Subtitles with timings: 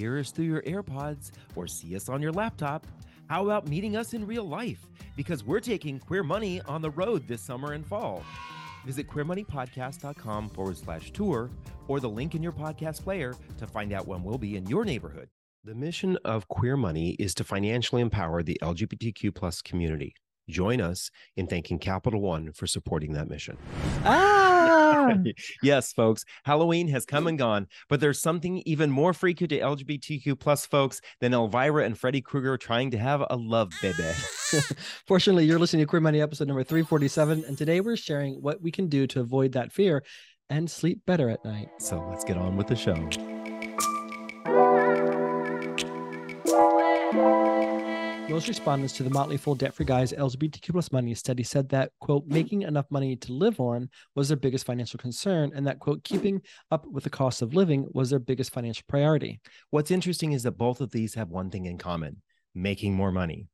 [0.00, 2.86] hear us through your AirPods or see us on your laptop,
[3.28, 4.86] how about meeting us in real life?
[5.14, 8.24] Because we're taking Queer Money on the road this summer and fall.
[8.86, 11.50] Visit queermoneypodcast.com forward slash tour
[11.86, 14.86] or the link in your podcast player to find out when we'll be in your
[14.86, 15.28] neighborhood.
[15.64, 20.14] The mission of Queer Money is to financially empower the LGBTQ plus community.
[20.48, 23.58] Join us in thanking Capital One for supporting that mission.
[24.02, 25.14] Ah, Ah.
[25.62, 30.38] yes, folks, Halloween has come and gone, but there's something even more freaky to LGBTQ
[30.38, 34.02] plus folks than Elvira and Freddy Krueger trying to have a love baby.
[35.06, 38.70] fortunately, you're listening to Queer Money episode number 347, and today we're sharing what we
[38.70, 40.04] can do to avoid that fear
[40.48, 41.68] and sleep better at night.
[41.78, 43.08] so let's get on with the show.
[48.30, 51.90] Most respondents to the Motley Fool Debt Free Guys LGBTQ plus money study said that,
[51.98, 56.04] quote, making enough money to live on was their biggest financial concern, and that, quote,
[56.04, 59.40] keeping up with the cost of living was their biggest financial priority.
[59.70, 62.22] What's interesting is that both of these have one thing in common
[62.54, 63.48] making more money.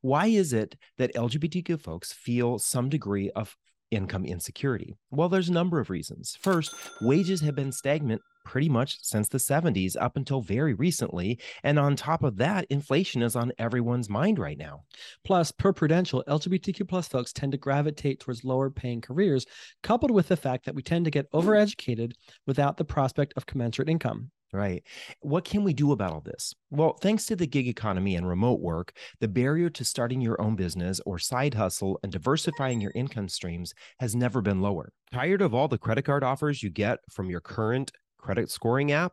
[0.00, 3.56] Why is it that LGBTQ folks feel some degree of
[3.90, 4.96] income insecurity?
[5.10, 6.36] Well, there's a number of reasons.
[6.40, 11.38] First, wages have been stagnant pretty much since the 70s up until very recently.
[11.62, 14.84] And on top of that, inflation is on everyone's mind right now.
[15.24, 19.46] Plus, per Prudential, LGBTQ plus folks tend to gravitate towards lower paying careers,
[19.82, 22.12] coupled with the fact that we tend to get overeducated
[22.46, 24.30] without the prospect of commensurate income.
[24.52, 24.82] Right.
[25.20, 26.54] What can we do about all this?
[26.70, 30.56] Well, thanks to the gig economy and remote work, the barrier to starting your own
[30.56, 34.92] business or side hustle and diversifying your income streams has never been lower.
[35.12, 39.12] Tired of all the credit card offers you get from your current credit scoring app?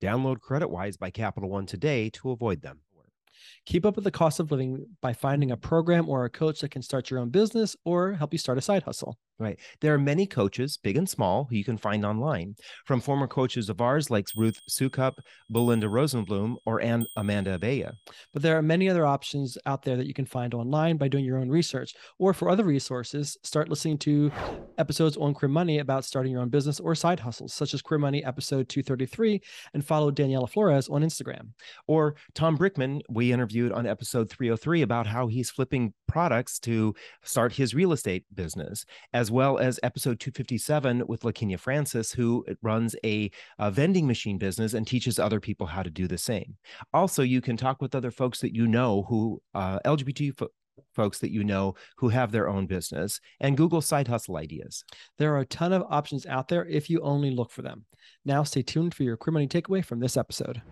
[0.00, 2.80] Download CreditWise by Capital One today to avoid them.
[3.64, 6.70] Keep up with the cost of living by finding a program or a coach that
[6.70, 9.18] can start your own business or help you start a side hustle.
[9.38, 9.58] Right.
[9.82, 12.54] There are many coaches, big and small, who you can find online.
[12.86, 15.12] From former coaches of ours like Ruth Soukup,
[15.50, 17.92] Belinda Rosenblum, or Ann Amanda Abella.
[18.32, 21.24] But there are many other options out there that you can find online by doing
[21.24, 21.92] your own research.
[22.18, 24.32] Or for other resources, start listening to
[24.78, 27.98] episodes on Queer Money about starting your own business or side hustles, such as Queer
[27.98, 29.42] Money episode 233,
[29.74, 31.48] and follow Daniela Flores on Instagram.
[31.86, 37.52] Or Tom Brickman, we interviewed on episode 303 about how he's flipping products to start
[37.52, 43.30] his real estate business, as well as episode 257 with LaKenya Francis, who runs a,
[43.58, 46.56] a vending machine business and teaches other people how to do the same.
[46.92, 50.48] Also, you can talk with other folks that you know who uh, LGBT fo-
[50.94, 54.84] folks that you know who have their own business and Google side hustle ideas.
[55.18, 57.84] There are a ton of options out there if you only look for them.
[58.24, 60.62] Now, stay tuned for your Queer Money takeaway from this episode.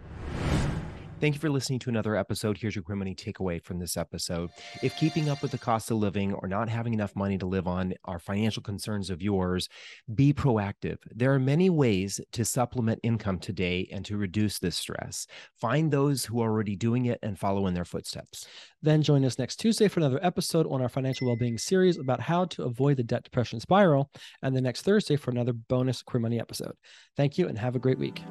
[1.25, 2.59] Thank you for listening to another episode.
[2.59, 4.51] Here's your Money takeaway from this episode.
[4.83, 7.67] If keeping up with the cost of living or not having enough money to live
[7.67, 9.71] on are financial concerns of yours,
[10.15, 10.99] be proactive.
[11.11, 15.27] There are many ways to supplement income today and to reduce this stress.
[15.59, 18.47] Find those who are already doing it and follow in their footsteps.
[18.83, 22.45] Then join us next Tuesday for another episode on our financial well-being series about how
[22.45, 24.11] to avoid the debt depression spiral,
[24.43, 26.75] and the next Thursday for another bonus Queer Money episode.
[27.17, 28.23] Thank you and have a great week.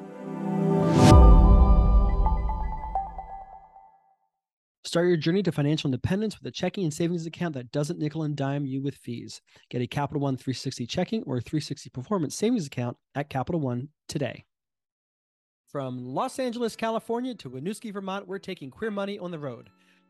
[4.94, 8.22] Start your journey to financial independence with a checking and savings account that doesn't nickel
[8.22, 9.42] and dime you with fees.
[9.72, 14.46] Get a Capital One 360 checking or 360 performance savings account at Capital One today.
[15.66, 19.72] From Los Angeles, California to Winooski, Vermont, we're taking Queer Money on the road.